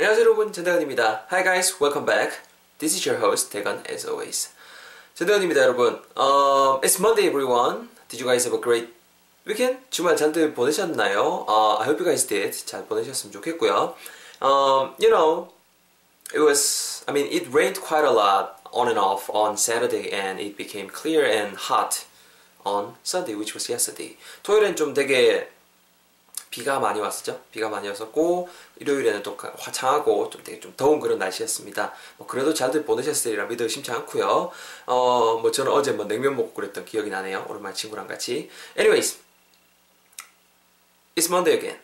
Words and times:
안녕하세요 0.00 0.26
여러분 0.26 0.52
전대건입니다. 0.52 1.26
Hi 1.30 1.42
guys, 1.42 1.74
welcome 1.80 2.04
back. 2.04 2.38
This 2.78 2.94
is 2.94 3.08
your 3.08 3.24
host 3.24 3.50
대건 3.50 3.82
as 3.90 4.06
always. 4.06 4.50
전대건입니다 5.14 5.62
여러분. 5.62 6.02
Um, 6.16 6.80
it's 6.82 7.00
Monday 7.00 7.26
everyone. 7.26 7.88
Did 8.08 8.20
you 8.20 8.26
guys 8.28 8.44
have 8.44 8.54
a 8.54 8.60
great 8.60 8.92
weekend? 9.46 9.80
주말 9.90 10.16
잘들 10.16 10.52
보내셨나요? 10.52 11.46
Uh, 11.48 11.80
I 11.80 11.86
hope 11.86 11.98
you 11.98 12.04
guys 12.04 12.26
did. 12.26 12.52
잘 12.66 12.84
보내셨으면 12.86 13.32
좋겠고요. 13.32 13.94
Um, 14.42 14.94
you 14.98 15.08
know, 15.08 15.48
it 16.34 16.40
was, 16.40 17.02
I 17.08 17.12
mean, 17.12 17.26
it 17.32 17.48
rained 17.50 17.80
quite 17.80 18.04
a 18.04 18.12
lot 18.12 18.60
on 18.72 18.88
and 18.88 18.98
off 18.98 19.30
on 19.30 19.56
Saturday 19.56 20.12
and 20.12 20.38
it 20.38 20.56
became 20.58 20.90
clear 20.90 21.24
and 21.24 21.56
hot 21.56 22.04
on 22.66 22.96
Sunday, 23.02 23.34
which 23.34 23.54
was 23.54 23.70
yesterday. 23.70 24.18
토요일엔 24.42 24.76
좀 24.76 24.92
되게 24.92 25.48
비가 26.51 26.79
많이 26.79 26.99
왔었죠. 26.99 27.41
비가 27.51 27.69
많이 27.69 27.87
왔었고 27.87 28.49
일요일에는 28.77 29.23
또 29.23 29.37
화창하고 29.57 30.29
좀 30.29 30.43
되게 30.43 30.59
좀 30.59 30.73
더운 30.75 30.99
그런 30.99 31.17
날씨였습니다. 31.17 31.93
뭐 32.17 32.27
그래도 32.27 32.53
잘들 32.53 32.85
보내셨으리라 32.85 33.45
믿어 33.45 33.63
의심치 33.63 33.89
않고요. 33.91 34.51
어, 34.85 35.39
뭐 35.41 35.49
저는 35.49 35.71
어제 35.71 35.93
뭐 35.93 36.05
냉면 36.05 36.35
먹고 36.35 36.53
그랬던 36.53 36.85
기억이 36.85 37.09
나네요. 37.09 37.45
오랜만에 37.49 37.73
친구랑 37.73 38.05
같이. 38.05 38.49
Anyways, 38.77 39.17
it's 41.15 41.29
Monday 41.29 41.57
again. 41.57 41.79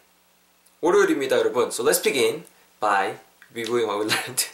월요일입니다, 0.81 1.37
여러분. 1.37 1.69
So 1.69 1.83
let's 1.83 2.03
begin 2.03 2.43
by 2.81 3.17
reviewing 3.53 3.87
what 3.87 3.97
we 3.97 4.05
learned 4.05 4.45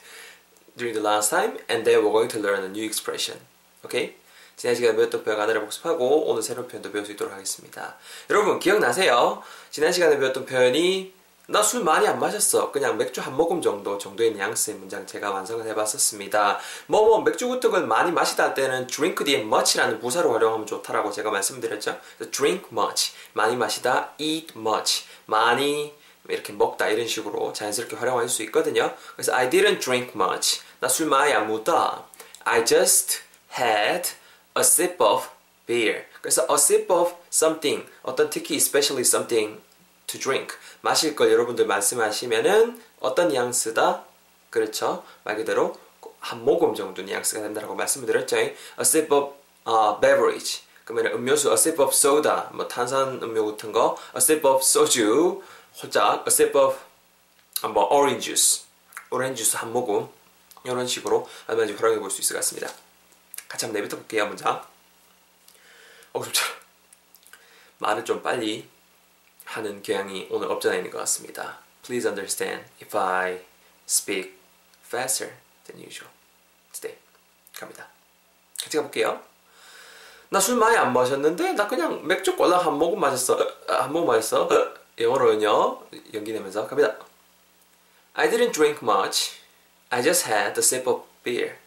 during 0.77 0.93
the 0.93 1.03
last 1.03 1.31
time, 1.31 1.57
and 1.67 1.83
then 1.83 2.03
we're 2.03 2.13
going 2.13 2.29
to 2.29 2.39
learn 2.39 2.63
a 2.63 2.69
new 2.69 2.85
expression. 2.85 3.39
Okay? 3.83 4.15
지난 4.55 4.75
시간에 4.75 4.95
배웠던 4.95 5.23
표현 5.23 5.39
하나를 5.39 5.61
복습하고 5.61 6.25
오늘 6.29 6.41
새로운 6.41 6.67
표현도 6.67 6.91
배울 6.91 7.05
수 7.05 7.11
있도록 7.11 7.33
하겠습니다. 7.33 7.95
여러분 8.29 8.59
기억나세요? 8.59 9.41
지난 9.71 9.91
시간에 9.91 10.17
배웠던 10.17 10.45
표현이 10.45 11.13
나 11.47 11.61
술 11.61 11.83
많이 11.83 12.07
안 12.07 12.19
마셨어. 12.19 12.71
그냥 12.71 12.97
맥주 12.97 13.19
한 13.19 13.35
모금 13.35 13.61
정도 13.61 13.97
정도의 13.97 14.31
뉘앙스의 14.31 14.77
문장 14.77 15.05
제가 15.05 15.31
완성을 15.31 15.65
해봤었습니다. 15.65 16.59
뭐뭐 16.87 17.07
뭐, 17.09 17.21
맥주 17.21 17.49
걸 17.69 17.85
많이 17.85 18.11
마시다 18.13 18.45
할 18.45 18.53
때는 18.53 18.87
drink 18.87 19.25
뒤에 19.25 19.41
much라는 19.41 19.99
부사로 19.99 20.31
활용하면 20.31 20.65
좋다라고 20.65 21.11
제가 21.11 21.31
말씀드렸죠. 21.31 21.99
drink 22.31 22.69
much 22.71 23.13
많이 23.33 23.57
마시다 23.57 24.13
eat 24.17 24.53
much 24.57 25.05
많이 25.25 25.93
이렇게 26.29 26.53
먹다 26.53 26.87
이런 26.87 27.05
식으로 27.07 27.51
자연스럽게 27.51 27.97
활용할 27.97 28.29
수 28.29 28.41
있거든요. 28.43 28.93
그래서 29.15 29.33
I 29.33 29.49
didn't 29.49 29.81
drink 29.81 30.13
much. 30.15 30.61
나 30.79 30.87
술 30.87 31.07
많이 31.07 31.33
안 31.33 31.49
먹다. 31.49 32.05
I 32.45 32.63
just 32.63 33.19
had 33.59 34.09
a 34.57 34.61
sip 34.61 35.01
of 35.03 35.27
beer. 35.65 36.05
그래서 36.21 36.43
a 36.49 36.55
sip 36.55 36.91
of 36.91 37.13
something, 37.31 37.87
어떤 38.03 38.29
특히 38.29 38.55
especially 38.55 39.01
something 39.01 39.61
to 40.07 40.19
drink. 40.19 40.55
마실 40.81 41.15
걸 41.15 41.31
여러분들 41.31 41.65
말씀하시면은 41.65 42.81
어떤 42.99 43.29
뉘앙스다? 43.29 44.03
그렇죠. 44.49 45.03
말 45.23 45.35
그대로 45.37 45.75
한 46.19 46.43
모금 46.43 46.75
정도 46.75 47.01
뉘앙스가 47.01 47.41
된다고 47.41 47.75
말씀을 47.75 48.07
드렸죠. 48.07 48.37
A 48.37 48.55
sip 48.79 49.13
of 49.13 49.33
uh, 49.67 49.99
beverage. 49.99 50.63
그러면 50.85 51.13
음료수 51.13 51.49
a 51.49 51.53
sip 51.53 51.81
of 51.81 51.93
soda, 51.93 52.43
뭐 52.51 52.67
탄산 52.67 53.21
음료 53.23 53.45
같은 53.45 53.71
거, 53.71 53.97
a 54.15 54.17
sip 54.17 54.45
of 54.47 54.61
soju, 54.61 55.41
홀짝, 55.81 56.19
a 56.19 56.27
sip 56.27 56.57
of 56.57 56.77
뭐 57.73 57.87
orange 57.89 58.25
juice, 58.25 58.63
오렌지 59.09 59.43
주스 59.43 59.55
한 59.55 59.71
모금 59.71 60.09
이런 60.65 60.85
식으로 60.85 61.27
얼마든지 61.47 61.79
활용해 61.79 61.99
볼 61.99 62.11
수 62.11 62.19
있을 62.21 62.33
것 62.35 62.39
같습니다. 62.39 62.69
같이 63.53 63.65
한번 63.65 63.83
내뱉어 63.83 63.99
볼게요, 63.99 64.25
먼저. 64.25 64.65
어, 66.11 66.23
좀 66.23 66.45
말을 67.77 68.03
좀 68.03 68.23
빨리 68.23 68.67
하는 69.45 69.83
경향이 69.83 70.27
오늘 70.31 70.51
없잖아 70.51 70.75
있는 70.75 70.89
것 70.89 70.97
같습니다. 70.99 71.59
Please 71.83 72.09
understand 72.09 72.65
if 72.81 72.97
I 72.97 73.41
speak 73.87 74.33
faster 74.87 75.35
than 75.67 75.85
usual 75.85 76.11
today. 76.71 76.97
갑니다. 77.55 77.87
같이 78.59 78.77
가볼게요. 78.77 79.21
나 80.29 80.39
술 80.39 80.55
많이 80.55 80.75
안 80.75 80.91
마셨는데 80.91 81.53
나 81.53 81.67
그냥 81.67 82.07
맥주 82.07 82.35
꼴랑 82.35 82.65
한 82.65 82.73
모금 82.73 82.99
마셨어. 82.99 83.37
한 83.67 83.93
모금 83.93 84.07
마셨어. 84.07 84.49
영어로는요. 84.97 85.89
연기 86.15 86.33
내면서 86.33 86.65
갑니다. 86.67 86.95
I 88.13 88.31
didn't 88.31 88.51
drink 88.53 88.79
much. 88.81 89.33
I 89.91 90.01
just 90.01 90.27
had 90.27 90.53
a 90.57 90.63
sip 90.63 90.89
of 90.89 91.03
beer. 91.23 91.59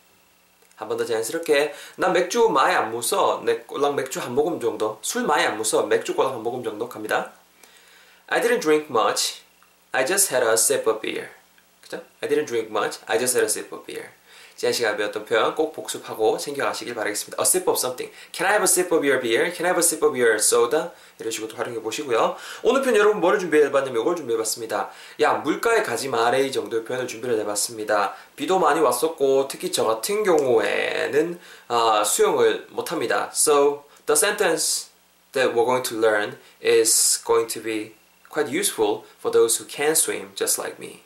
한 0.76 0.88
번 0.88 0.96
더 0.98 1.04
자연스럽게 1.04 1.74
나 1.96 2.08
맥주 2.10 2.48
많이 2.48 2.74
안 2.74 2.90
무서 2.92 3.40
내 3.44 3.56
꼴랑 3.60 3.96
맥주 3.96 4.20
한 4.20 4.34
모금 4.34 4.60
정도 4.60 4.98
술 5.02 5.24
많이 5.24 5.42
안 5.44 5.56
무서 5.56 5.82
맥주 5.84 6.14
꼴랑 6.14 6.34
한 6.34 6.42
모금 6.42 6.62
정도 6.62 6.88
갑니다 6.88 7.32
I 8.28 8.40
didn't 8.42 8.60
drink 8.60 8.88
much 8.90 9.40
I 9.92 10.04
just 10.04 10.32
had 10.34 10.46
a 10.46 10.52
sip 10.54 10.88
of 10.88 11.00
beer 11.00 11.30
그죠? 11.82 12.02
I 12.20 12.28
didn't 12.28 12.46
drink 12.46 12.70
much 12.70 13.00
I 13.06 13.18
just 13.18 13.36
had 13.36 13.44
a 13.44 13.48
sip 13.50 13.72
of 13.74 13.86
beer 13.86 14.10
지난 14.56 14.72
시간에 14.72 14.96
배웠던 14.96 15.26
표현 15.26 15.54
꼭 15.54 15.74
복습하고 15.74 16.38
챙겨가시길 16.38 16.94
바라겠습니다. 16.94 17.36
A 17.38 17.42
sip 17.42 17.68
of 17.68 17.78
something. 17.78 18.10
Can 18.32 18.46
I 18.46 18.54
have 18.54 18.62
a 18.62 18.64
sip 18.64 18.94
of 18.94 19.06
your 19.06 19.20
beer? 19.20 19.52
Can 19.54 19.66
I 19.66 19.72
have 19.72 19.76
a 19.76 19.84
sip 19.84 20.02
of 20.02 20.16
your 20.18 20.36
soda? 20.36 20.92
이런 21.20 21.30
식으로 21.30 21.54
활용해 21.54 21.82
보시고요. 21.82 22.36
오늘 22.62 22.80
표현 22.80 22.96
여러분 22.96 23.20
뭐를 23.20 23.38
준비해봤냐면 23.38 24.00
이걸 24.00 24.16
준비해봤습니다. 24.16 24.90
야 25.20 25.34
물가에 25.34 25.82
가지 25.82 26.08
마래 26.08 26.40
이 26.40 26.50
정도의 26.50 26.84
표현을 26.84 27.06
준비를 27.06 27.38
해봤습니다. 27.40 28.14
비도 28.34 28.58
많이 28.58 28.80
왔었고 28.80 29.46
특히 29.48 29.70
저 29.70 29.84
같은 29.84 30.24
경우에는 30.24 31.38
아, 31.68 32.02
수영을 32.02 32.66
못합니다. 32.70 33.30
So 33.34 33.84
the 34.06 34.16
sentence 34.16 34.88
that 35.32 35.54
we're 35.54 35.66
going 35.66 35.86
to 35.86 35.98
learn 35.98 36.38
is 36.64 37.22
going 37.22 37.46
to 37.52 37.62
be 37.62 37.94
quite 38.30 38.50
useful 38.50 39.04
for 39.18 39.30
those 39.30 39.60
who 39.60 39.68
can 39.68 39.92
swim 39.92 40.30
just 40.34 40.58
like 40.58 40.78
me. 40.78 41.05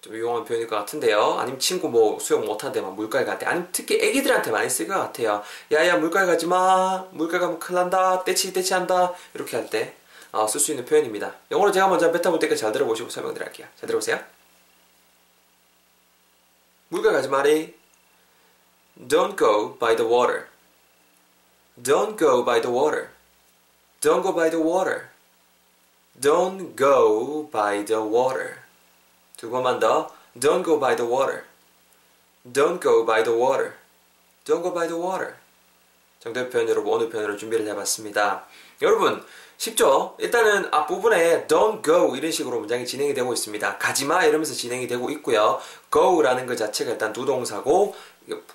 좀 0.00 0.14
유용한 0.14 0.44
표현일 0.44 0.66
것 0.66 0.76
같은데요. 0.76 1.36
아니면 1.38 1.58
친구 1.60 1.88
뭐 1.88 2.18
수영 2.18 2.44
못하는데 2.44 2.80
막 2.80 2.94
물가에 2.94 3.24
갈 3.24 3.38
때, 3.38 3.46
아니면 3.46 3.68
특히 3.72 3.96
애기들한테 4.00 4.50
많이 4.50 4.70
쓸 4.70 4.88
것 4.88 4.94
같아요. 4.94 5.42
야야 5.72 5.98
물가에 5.98 6.26
가지 6.26 6.46
마, 6.46 7.04
물가에 7.10 7.38
가면 7.38 7.58
큰일 7.58 7.76
난다, 7.76 8.24
떼치 8.24 8.52
떼치 8.52 8.72
한다 8.74 9.12
이렇게 9.34 9.56
할 9.56 9.68
때 9.68 9.94
쓸수 10.48 10.70
어, 10.70 10.74
있는 10.74 10.84
표현입니다. 10.84 11.34
영어로 11.50 11.72
제가 11.72 11.88
먼저 11.88 12.10
뱉어볼 12.12 12.38
때까지 12.38 12.60
잘 12.60 12.72
들어보시고 12.72 13.10
설명드릴게요. 13.10 13.66
잘 13.76 13.86
들어보세요. 13.86 14.20
물가에 16.88 17.12
가지 17.12 17.28
마리. 17.28 17.74
Don't 19.08 19.36
go 19.36 19.76
by 19.78 19.96
the 19.96 20.08
water. 20.08 20.46
Don't 21.82 22.16
go 22.16 22.44
by 22.44 22.60
the 22.60 22.74
water. 22.74 23.08
Don't 24.00 24.22
go 24.22 24.34
by 24.34 24.50
the 24.50 24.62
water. 24.62 25.08
Don't 26.20 26.76
go 26.76 27.48
by 27.50 27.84
the 27.84 28.02
water. 28.02 28.59
두 29.40 29.48
번만 29.48 29.78
더. 29.78 30.10
Don't 30.38 30.62
go 30.62 30.78
by 30.78 30.94
the 30.94 31.10
water. 31.10 31.44
Don't 32.52 32.78
go 32.80 33.06
by 33.06 33.24
the 33.24 33.34
water. 33.36 33.72
Don't 34.44 34.62
go 34.62 34.72
by 34.72 34.86
the 34.86 35.00
water. 35.02 35.34
정답 36.20 36.50
표현 36.50 36.68
여러분 36.68 36.92
오늘 36.92 37.08
표현으로 37.08 37.38
준비를 37.38 37.66
해봤습니다. 37.68 38.44
여러분 38.82 39.24
쉽죠? 39.56 40.14
일단은 40.18 40.68
앞부분에 40.70 41.46
don't 41.46 41.82
go 41.82 42.14
이런 42.14 42.30
식으로 42.30 42.60
문장이 42.60 42.84
진행이 42.86 43.14
되고 43.14 43.32
있습니다. 43.32 43.78
가지마 43.78 44.24
이러면서 44.24 44.52
진행이 44.52 44.86
되고 44.86 45.08
있고요. 45.10 45.58
go라는 45.90 46.46
것 46.46 46.56
자체가 46.56 46.92
일단 46.92 47.12
두 47.14 47.24
동사고 47.24 47.96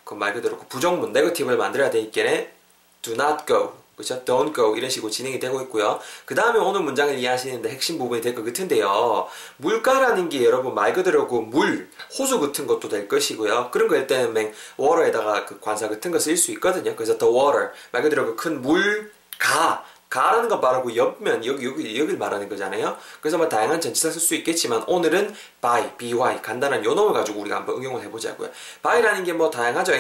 그 0.04 0.14
말 0.16 0.34
그대로 0.34 0.58
부정문 0.70 1.12
네거티브를 1.12 1.58
만들어야 1.58 1.90
되겠네. 1.90 2.54
do 3.02 3.14
not 3.14 3.46
go 3.48 3.74
그렇죠? 3.96 4.24
Don't 4.26 4.54
go 4.54 4.76
이런 4.76 4.90
식으로 4.90 5.10
진행이 5.12 5.40
되고 5.40 5.62
있고요. 5.62 6.00
그 6.26 6.36
다음에 6.36 6.60
오늘 6.60 6.82
문장을 6.82 7.18
이해하시는데 7.18 7.70
핵심 7.70 7.98
부분이 7.98 8.22
될 8.22 8.36
것 8.36 8.44
같은데요. 8.46 9.28
물가라는 9.58 10.30
게 10.30 10.44
여러분 10.46 10.74
말 10.76 10.94
그대로 10.94 11.28
그 11.28 11.36
물, 11.36 11.90
호수 12.18 12.40
같은 12.40 12.68
것도 12.68 12.90
될 12.90 13.08
것이고요. 13.08 13.70
그런 13.72 13.88
거일 13.88 14.08
때는 14.08 14.34
맨 14.34 14.54
water에다가 14.80 15.46
그 15.46 15.60
관사 15.60 15.88
같은 15.90 16.12
거 16.12 16.18
쓸 16.20 16.36
수 16.38 16.52
있거든요. 16.54 16.96
그래서 16.96 17.18
the 17.18 17.34
water 17.34 17.70
말 17.92 18.02
그대로 18.04 18.26
그 18.26 18.36
큰 18.36 18.62
물, 18.62 19.12
가 19.40 19.84
가라는 20.10 20.48
거 20.50 20.58
말하고 20.58 20.96
옆면 20.96 21.46
여기 21.46 21.66
여기 21.66 22.00
여기를 22.00 22.18
말하는 22.18 22.48
거잖아요. 22.48 22.96
그래서 23.22 23.38
뭐 23.38 23.50
다양한 23.50 23.82
전치사 23.82 24.12
쓸 24.12 24.22
수 24.22 24.36
있겠지만 24.36 24.84
오늘은 24.88 25.34
by, 25.62 25.98
by 25.98 26.42
간단한 26.42 26.86
요놈을 26.86 27.12
가지고 27.14 27.42
우리가 27.42 27.58
한번 27.58 27.76
응용을 27.78 28.02
해보자고요. 28.04 28.50
by라는 28.84 29.24
게 29.24 29.34
뭐 29.34 29.50
다양하죠. 29.50 29.94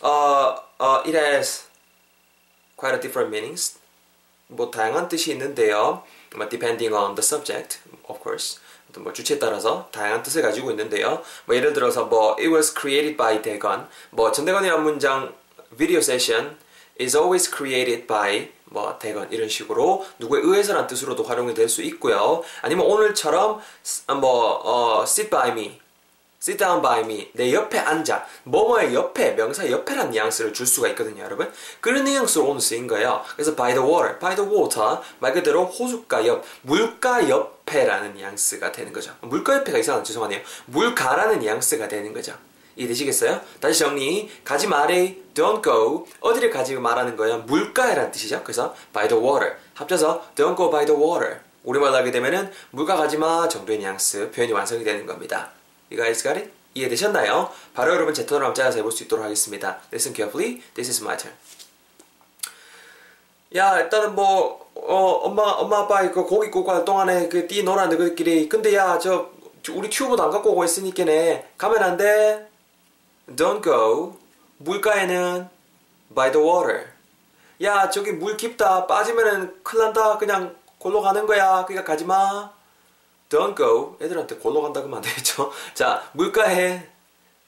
어, 0.00 0.54
어, 0.78 0.96
it 1.06 1.16
has 1.16 1.64
quite 2.84 2.96
a 2.96 3.00
different 3.00 3.34
meanings. 3.34 3.78
뭐 4.48 4.70
다양한 4.70 5.08
뜻이 5.08 5.32
있는데요. 5.32 6.02
뭐 6.36 6.48
depending 6.48 6.94
on 6.94 7.14
the 7.14 7.24
subject, 7.24 7.78
of 8.08 8.20
course. 8.22 8.60
뭐 8.98 9.12
주체에 9.12 9.38
따라서 9.38 9.88
다양한 9.90 10.22
뜻을 10.22 10.42
가지고 10.42 10.70
있는데요. 10.70 11.22
뭐 11.46 11.56
예를 11.56 11.72
들어서 11.72 12.04
뭐 12.04 12.36
it 12.38 12.48
was 12.48 12.74
created 12.78 13.16
by 13.16 13.40
대건. 13.40 13.88
뭐 14.10 14.30
전대건이란 14.30 14.82
문장 14.82 15.34
video 15.76 15.98
session 15.98 16.58
is 17.00 17.16
always 17.16 17.50
created 17.50 18.06
by 18.06 18.52
뭐 18.66 18.98
대건 18.98 19.32
이런 19.32 19.48
식으로 19.48 20.04
누구에 20.18 20.42
의해서란 20.42 20.86
뜻으로도 20.86 21.24
활용이 21.24 21.54
될 21.54 21.68
수 21.68 21.82
있고요. 21.82 22.44
아니면 22.60 22.86
오늘처럼 22.86 23.60
뭐 24.20 24.60
어, 24.62 25.04
sit 25.04 25.30
by 25.30 25.50
me 25.50 25.80
sit 26.44 26.58
down 26.58 26.82
by 26.82 27.00
me. 27.00 27.30
내 27.32 27.54
옆에 27.54 27.78
앉아. 27.78 28.26
뭐뭐의 28.44 28.94
옆에, 28.94 29.30
명사 29.30 29.70
옆에란 29.70 30.10
뉘앙스를 30.10 30.52
줄 30.52 30.66
수가 30.66 30.88
있거든요, 30.88 31.24
여러분. 31.24 31.50
그런 31.80 32.04
뉘앙스로 32.04 32.44
오늘 32.44 32.60
쓰인 32.60 32.86
거예요. 32.86 33.22
그래서 33.34 33.56
by 33.56 33.72
the 33.72 33.82
water, 33.82 34.18
by 34.18 34.36
the 34.36 34.50
water. 34.50 34.98
말 35.20 35.32
그대로 35.32 35.64
호숫가 35.64 36.26
옆, 36.26 36.44
물가 36.60 37.26
옆에라는 37.26 38.12
뉘앙스가 38.12 38.72
되는 38.72 38.92
거죠. 38.92 39.14
물가 39.22 39.56
옆에가 39.56 39.78
이상한 39.78 40.04
죄송하네요. 40.04 40.42
물가라는 40.66 41.38
뉘앙스가 41.38 41.88
되는 41.88 42.12
거죠. 42.12 42.34
이해되시겠어요? 42.76 43.40
다시 43.58 43.78
정리. 43.78 44.30
가지 44.44 44.66
말에 44.66 45.16
don't 45.32 45.64
go. 45.64 46.06
어디를 46.20 46.50
가지 46.50 46.74
말하는 46.74 47.16
거예요? 47.16 47.38
물가에라는 47.38 48.10
뜻이죠. 48.10 48.42
그래서 48.42 48.74
by 48.92 49.08
the 49.08 49.22
water. 49.24 49.54
합쳐서 49.72 50.26
don't 50.34 50.58
go 50.58 50.70
by 50.70 50.84
the 50.84 51.00
water. 51.00 51.38
우리말로 51.62 51.96
하게 51.96 52.10
되면은 52.10 52.52
물가 52.70 52.96
가지 52.96 53.16
마 53.16 53.48
정도의 53.48 53.78
뉘앙스 53.78 54.32
표현이 54.32 54.52
완성이 54.52 54.84
되는 54.84 55.06
겁니다. 55.06 55.50
You 55.90 56.00
guys 56.02 56.22
got 56.22 56.38
it? 56.38 56.50
이해되셨나요? 56.74 57.50
바로 57.74 57.94
여러분 57.94 58.12
제 58.14 58.26
톤으로 58.26 58.46
한번 58.46 58.54
짜서 58.54 58.78
해볼 58.78 58.90
수 58.92 59.04
있도록 59.04 59.24
하겠습니다. 59.24 59.78
Listen 59.92 60.14
carefully. 60.14 60.60
This 60.74 60.90
is 60.90 61.02
my 61.02 61.16
turn. 61.16 61.36
야 63.56 63.78
일단은 63.78 64.14
뭐 64.14 64.70
어, 64.74 65.20
엄마 65.22 65.42
엄마 65.42 65.78
아빠 65.80 66.02
이거 66.02 66.24
고기 66.26 66.50
구고 66.50 66.72
할 66.72 66.84
동안에 66.84 67.28
그띠 67.28 67.62
노란 67.62 67.88
너희끼리 67.90 68.48
근데 68.48 68.74
야 68.74 68.98
저 68.98 69.30
우리 69.72 69.88
튜브도 69.88 70.22
안 70.22 70.30
갖고 70.30 70.50
오고 70.52 70.64
있으니까네 70.64 71.50
가면 71.56 71.82
안 71.82 71.96
돼. 71.96 72.48
Don't 73.28 73.62
go. 73.62 74.18
물가에는 74.58 75.48
by 76.14 76.32
the 76.32 76.46
water. 76.46 76.86
야 77.62 77.88
저기 77.88 78.12
물 78.12 78.36
깊다 78.36 78.86
빠지면은 78.86 79.62
큰일 79.62 79.84
난다 79.84 80.18
그냥 80.18 80.56
골로 80.78 81.00
가는 81.00 81.24
거야 81.26 81.64
그러니까 81.66 81.84
가지 81.90 82.04
마 82.04 82.52
don't 83.28 83.56
go. 83.56 83.96
애들한테 84.00 84.36
골로 84.36 84.62
간다 84.62 84.80
그러면 84.80 84.98
안 84.98 85.02
되겠죠? 85.02 85.52
자 85.74 86.08
물가에 86.12 86.88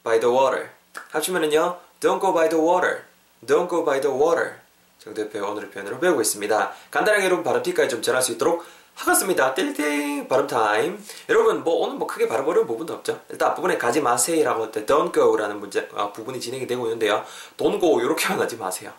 by 0.05 0.21
the 0.21 0.35
water. 0.35 0.69
합치면은요 1.11 1.79
don't 2.01 2.21
go 2.21 2.33
by 2.33 2.49
the 2.49 2.63
water. 2.63 3.03
Don't 3.45 3.69
go 3.69 3.85
by 3.85 4.01
the 4.01 4.15
water. 4.17 4.55
정도의 4.99 5.31
표현 5.31 5.49
오늘의 5.51 5.71
표현으로 5.71 6.01
배우고 6.01 6.21
있습니다. 6.21 6.73
간단하게 6.91 7.25
여러분 7.27 7.45
발음 7.45 7.63
팁까지 7.63 7.89
좀 7.89 8.03
전할 8.03 8.23
수 8.23 8.33
있도록 8.33 8.65
하겠습니다. 8.97 9.55
띵띵 9.55 10.27
발음 10.27 10.47
타임. 10.47 11.05
여러분 11.29 11.63
뭐 11.63 11.85
오늘 11.85 11.97
뭐 11.97 12.07
크게 12.09 12.27
발음 12.27 12.47
어려운 12.49 12.67
부분도 12.67 12.95
없죠? 12.95 13.21
일단 13.29 13.51
앞부분에 13.51 13.77
가지 13.79 14.01
마세요라고 14.01 14.65
할 14.65 14.73
때 14.73 14.85
don't 14.87 15.13
go라는 15.13 15.61
문제, 15.61 15.89
아, 15.95 16.11
부분이 16.13 16.41
진행이 16.41 16.67
되고 16.67 16.85
있는데요. 16.87 17.25
Don't 17.59 17.79
go 17.79 18.01
이렇게만 18.01 18.41
하지 18.41 18.57
마세요. 18.57 18.91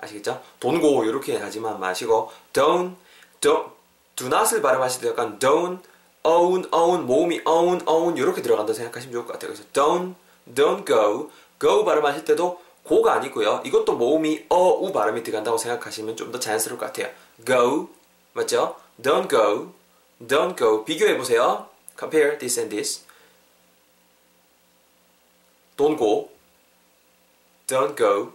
아시겠죠? 0.00 0.42
don't 0.58 0.80
go 0.80 1.04
이렇게 1.04 1.38
하지만 1.38 1.78
마시고 1.78 2.32
don't 2.52 2.94
don't 3.40 3.66
do 4.16 4.26
not을 4.26 4.62
발음하실 4.62 5.02
때 5.02 5.08
약간 5.10 5.38
don't 5.38 5.78
own 6.24 6.64
own 6.72 7.06
몸이 7.06 7.40
own 7.46 7.80
own 7.86 8.16
이렇게 8.16 8.42
들어간다 8.42 8.72
생각하시면 8.72 9.12
좋을 9.12 9.26
것 9.26 9.32
같아요. 9.34 9.52
그래서 9.52 9.64
don't 9.72 10.14
don't 10.54 10.86
go 10.86 11.30
go 11.60 11.84
발음하실 11.84 12.24
때도 12.24 12.60
고가 12.84 13.14
아니고요. 13.14 13.62
이것도 13.64 13.94
모음이 13.96 14.46
어 14.48 14.78
우 14.80 14.92
발음이 14.92 15.22
들어간다고 15.22 15.58
생각하시면 15.58 16.16
좀 16.16 16.32
더 16.32 16.38
자연스러울 16.38 16.78
것 16.78 16.86
같아요. 16.86 17.12
go 17.44 17.88
맞죠? 18.32 18.76
don't 19.00 19.28
go 19.28 19.72
don't 20.26 20.56
go 20.56 20.84
비교해 20.84 21.16
보세요. 21.16 21.68
compare 21.98 22.38
this 22.38 22.58
and 22.58 22.74
this. 22.74 23.04
don't 25.76 25.96
go 25.98 26.28
don't 27.66 27.96
go 27.96 28.32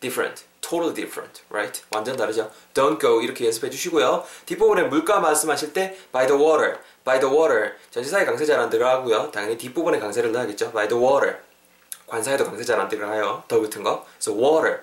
different 0.00 0.44
totally 0.68 0.94
different, 0.94 1.42
right? 1.50 1.82
완전 1.90 2.16
다르죠. 2.16 2.50
Don't 2.74 3.00
go 3.00 3.22
이렇게 3.22 3.46
연습해 3.46 3.70
주시고요. 3.70 4.24
뒷부분에 4.46 4.82
물가 4.84 5.20
말씀하실 5.20 5.72
때 5.72 5.96
by 6.12 6.26
the 6.26 6.40
water, 6.40 6.78
by 7.04 7.18
the 7.18 7.34
water 7.34 7.72
전치사에 7.90 8.24
강세 8.24 8.44
잘안 8.44 8.68
들어가고요. 8.68 9.30
당연히 9.30 9.56
뒷부분에 9.56 9.98
강세를 9.98 10.32
넣어야겠죠. 10.32 10.72
by 10.72 10.88
the 10.88 11.02
water 11.02 11.38
관사에도 12.06 12.44
강세 12.44 12.64
잘안 12.64 12.88
들어가요. 12.88 13.44
더 13.48 13.60
붙은 13.60 13.82
거. 13.82 14.04
그래서 14.18 14.32
water, 14.38 14.80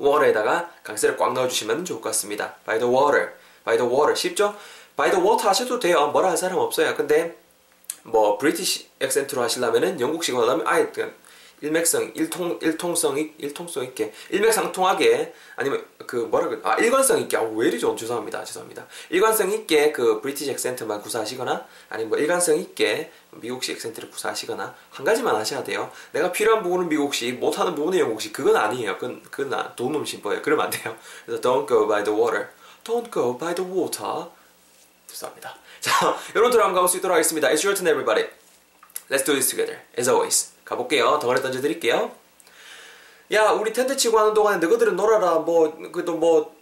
water에다가 0.00 0.70
강세를 0.82 1.16
꽉 1.16 1.32
넣어주시면 1.32 1.84
좋을 1.84 2.00
것 2.00 2.10
같습니다. 2.10 2.54
by 2.64 2.78
the 2.78 2.92
water, 2.92 3.32
by 3.64 3.76
the 3.76 3.88
water 3.88 4.14
쉽죠? 4.16 4.56
by 4.96 5.10
the 5.10 5.22
water 5.22 5.48
하셔도 5.48 5.78
돼요. 5.78 6.08
뭐라 6.08 6.30
할 6.30 6.36
사람 6.36 6.58
없어요. 6.58 6.94
근데 6.96 7.36
뭐 8.02 8.38
브리티시 8.38 8.88
액센트로 9.00 9.42
하시려면은 9.42 10.00
영국식으로 10.00 10.42
하려면 10.42 10.66
아예 10.66 10.86
그냥 10.86 11.12
일맥성, 11.62 12.12
일통, 12.14 12.58
일통성, 12.60 13.18
일통성 13.38 13.84
있게, 13.84 14.12
일맥상통하게, 14.30 15.34
아니면 15.56 15.84
그 16.06 16.16
뭐라 16.16 16.48
그래, 16.48 16.60
아, 16.64 16.76
일관성 16.76 17.20
있게, 17.20 17.36
아, 17.36 17.42
왜 17.42 17.68
이러죠? 17.68 17.94
죄송합니다. 17.94 18.44
죄송합니다. 18.44 18.86
일관성 19.10 19.50
있게 19.52 19.92
그 19.92 20.20
브리티시 20.20 20.50
액센트만 20.52 21.02
구사하시거나, 21.02 21.66
아니면 21.90 22.08
뭐 22.10 22.18
일관성 22.18 22.56
있게 22.56 23.12
미국식 23.32 23.76
액센트를 23.76 24.10
구사하시거나, 24.10 24.74
한 24.90 25.04
가지만 25.04 25.36
하셔야 25.36 25.62
돼요. 25.62 25.90
내가 26.12 26.32
필요한 26.32 26.62
부분은 26.62 26.88
미국식, 26.88 27.38
못하는 27.38 27.74
부분은 27.74 27.98
영국식, 27.98 28.32
그건 28.32 28.56
아니에요. 28.56 28.94
그건, 28.98 29.22
그건 29.30 29.76
돈놈 29.76 30.04
심보예요. 30.04 30.42
그러면 30.42 30.66
안 30.66 30.70
돼요. 30.70 30.96
그래서 31.26 31.40
don't 31.40 31.68
go 31.68 31.86
by 31.86 32.02
the 32.02 32.18
water. 32.18 32.48
don't 32.84 33.12
go 33.12 33.36
by 33.36 33.54
the 33.54 33.70
water. 33.70 34.30
죄송합니다. 35.06 35.56
자, 35.80 36.16
여러분들 36.34 36.60
한번 36.60 36.74
가볼 36.74 36.88
수 36.88 36.96
있도록 36.98 37.14
하겠습니다. 37.14 37.48
It's 37.48 37.64
your 37.64 37.74
turn, 37.74 37.88
everybody. 37.88 38.28
Let's 39.10 39.24
do 39.24 39.32
this 39.32 39.50
together. 39.50 39.80
As 39.98 40.08
always. 40.08 40.59
가볼게요. 40.70 41.18
덩어리 41.18 41.42
던져드릴게요. 41.42 42.12
야, 43.32 43.50
우리 43.50 43.72
텐트 43.72 43.96
치고 43.96 44.18
하는 44.18 44.34
동안에 44.34 44.64
너희들은 44.64 44.96
놀아라. 44.96 45.34
뭐, 45.38 45.76
그래도 45.92 46.14
뭐, 46.14 46.54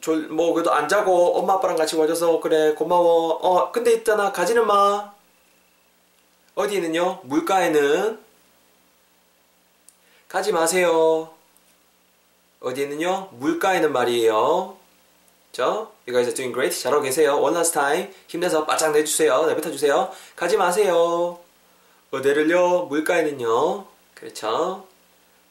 졸, 0.00 0.28
뭐, 0.28 0.52
그래도 0.54 0.72
안 0.72 0.88
자고 0.88 1.36
엄마 1.36 1.54
아빠랑 1.54 1.76
같이 1.76 1.96
와줘서 1.96 2.40
그래, 2.40 2.74
고마워. 2.74 3.30
어, 3.34 3.72
근데 3.72 3.92
있잖아. 3.92 4.32
가지는 4.32 4.66
마. 4.66 5.12
어디에는요? 6.54 7.20
물가에는 7.24 8.18
가지 10.28 10.52
마세요. 10.52 11.30
어디에는요? 12.60 13.30
물가에는 13.32 13.92
말이에요. 13.92 14.76
저, 15.52 15.64
you 16.06 16.12
guys 16.12 16.28
are 16.28 16.34
doing 16.34 16.52
great. 16.52 16.80
잘하고 16.80 17.02
계세요. 17.02 17.36
One 17.40 17.56
last 17.56 17.72
time. 17.72 18.12
힘내서 18.28 18.66
바짝 18.66 18.92
내주세요. 18.92 19.46
내뱉어주세요. 19.46 20.12
가지 20.36 20.56
마세요. 20.56 21.38
어디를요? 22.10 22.86
물가에는요. 22.86 23.86
그렇죠. 24.14 24.86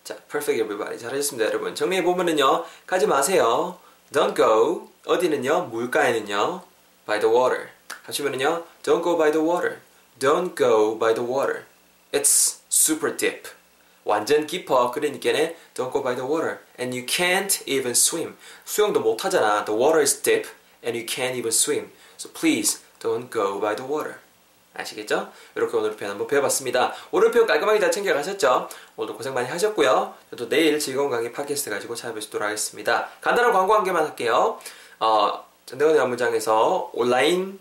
자, 0.04 0.16
perfect 0.30 0.60
everybody. 0.60 0.98
잘하셨습니다, 0.98 1.50
여러분. 1.50 1.76
정리해보면은요. 1.76 2.66
가지 2.88 3.06
마세요. 3.06 3.78
Don't 4.12 4.36
go. 4.36 4.90
어디는요? 5.06 5.68
물가에는요. 5.72 6.64
By 7.06 7.20
the 7.20 7.34
water. 7.34 7.70
하시면은요. 8.04 8.66
Don't 8.84 9.04
go 9.04 9.18
by 9.18 9.32
the 9.32 9.46
water. 9.46 9.78
Don't 10.20 10.56
go 10.56 10.98
by 10.98 11.14
the 11.14 11.30
water. 11.30 11.66
It's 12.12 12.62
super 12.72 13.16
deep. 13.16 13.50
완전 14.04 14.48
깊어. 14.48 14.92
그러니까는 14.92 15.56
don't 15.76 15.92
go 15.92 16.02
by 16.02 16.16
the 16.16 16.26
water. 16.26 16.60
And 16.80 16.96
you 16.98 17.06
can't 17.06 17.62
even 17.68 17.92
swim. 17.92 18.36
수영도 18.66 19.02
못 19.02 19.24
하잖아. 19.24 19.64
The 19.66 19.78
water 19.78 20.02
is 20.02 20.22
deep 20.22 20.48
and 20.84 20.98
you 20.98 21.06
can't 21.06 21.36
even 21.36 21.52
swim. 21.52 21.92
So 22.18 22.30
please 22.34 22.80
don't 23.00 23.30
go 23.30 23.60
by 23.60 23.76
the 23.76 23.86
water. 23.86 24.20
아시겠죠? 24.78 25.32
이렇게 25.56 25.76
오늘 25.76 25.96
표현 25.96 26.12
한번 26.12 26.28
배워봤습니다. 26.28 26.94
오늘 27.12 27.32
표현 27.32 27.48
깔끔하게 27.48 27.80
잘 27.80 27.92
챙겨가셨죠? 27.92 28.70
오늘도 28.96 29.18
고생 29.18 29.34
많이 29.34 29.48
하셨고요. 29.48 30.14
저도 30.30 30.50
내일 30.50 30.80
즐거운 30.80 31.10
강의 31.10 31.32
팟캐스트 31.32 31.70
가지고 31.70 31.96
찾아뵙도록 31.96 32.46
하겠습니다. 32.46 33.10
간단한 33.22 33.52
광고 33.54 33.74
한 33.74 33.84
개만 33.84 34.06
할게요. 34.06 34.60
어, 35.00 35.46
전대건의 35.66 36.00
안무장에서 36.02 36.92
온라인 36.94 37.60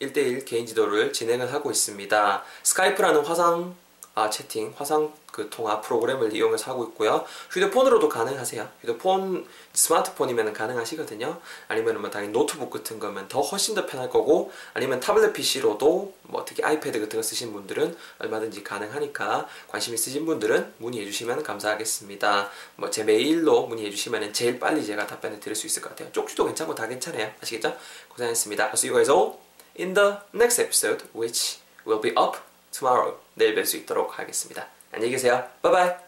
1대1 0.00 0.44
개인 0.44 0.66
지도를 0.66 1.12
진행을 1.12 1.52
하고 1.52 1.70
있습니다. 1.70 2.44
스카이프라는 2.62 3.24
화상 3.24 3.74
아, 4.14 4.30
채팅, 4.30 4.72
화상 4.76 5.12
그 5.36 5.50
통화 5.50 5.82
프로그램을 5.82 6.34
이용해서 6.34 6.70
하고 6.70 6.84
있고요. 6.84 7.26
휴대폰으로도 7.50 8.08
가능하세요. 8.08 8.66
휴대폰, 8.80 9.46
스마트폰이면 9.74 10.54
가능하시거든요. 10.54 11.38
아니면 11.68 12.00
뭐 12.00 12.08
당연히 12.08 12.32
노트북 12.32 12.70
같은 12.70 12.98
거면 12.98 13.28
더 13.28 13.42
훨씬 13.42 13.74
더 13.74 13.84
편할 13.84 14.08
거고, 14.08 14.50
아니면 14.72 14.98
타블렛 14.98 15.34
PC로도 15.34 16.14
뭐 16.22 16.44
특히 16.46 16.64
아이패드 16.64 16.98
같은 17.00 17.18
거 17.18 17.22
쓰신 17.22 17.52
분들은 17.52 17.94
얼마든지 18.20 18.64
가능하니까 18.64 19.46
관심 19.68 19.92
있으신 19.92 20.24
분들은 20.24 20.72
문의해 20.78 21.04
주시면 21.04 21.42
감사하겠습니다. 21.42 22.50
뭐 22.76 22.90
제 22.90 23.04
메일로 23.04 23.66
문의해 23.66 23.90
주시면 23.90 24.32
제일 24.32 24.58
빨리 24.58 24.86
제가 24.86 25.06
답변을 25.06 25.38
드릴 25.38 25.54
수 25.54 25.66
있을 25.66 25.82
것 25.82 25.90
같아요. 25.90 26.10
쪽지도 26.12 26.46
괜찮고 26.46 26.74
다 26.74 26.88
괜찮아요. 26.88 27.30
아시겠죠? 27.42 27.76
고생했습니다. 28.08 28.70
I'll 28.70 28.72
see 28.72 28.90
you 28.90 28.96
guys 28.96 29.10
all 29.10 29.38
in 29.78 29.92
the 29.92 30.16
next 30.34 30.62
episode, 30.62 31.04
which 31.14 31.58
will 31.86 32.00
be 32.00 32.12
up 32.12 32.38
tomorrow. 32.70 33.18
내일 33.34 33.54
뵐 33.54 33.66
수 33.66 33.76
있도록 33.76 34.18
하겠습니다. 34.18 34.75
안녕히 34.96 35.12
계세요. 35.12 35.46
바이바이. 35.60 36.05